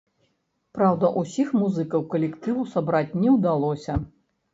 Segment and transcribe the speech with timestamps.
[0.77, 3.99] Праўда, усіх музыкаў калектыву сабраць не ўдалося.